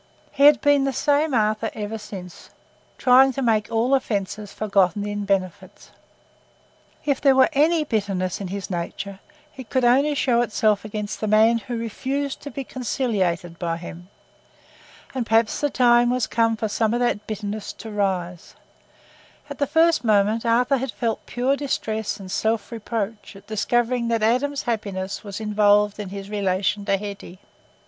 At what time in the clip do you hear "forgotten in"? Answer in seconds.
4.51-5.25